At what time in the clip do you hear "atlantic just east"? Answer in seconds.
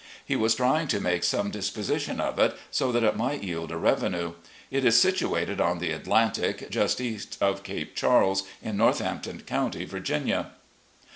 5.91-7.37